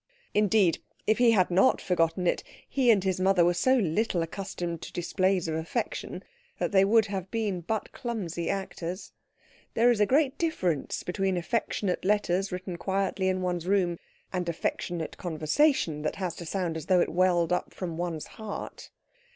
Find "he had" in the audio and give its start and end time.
1.19-1.51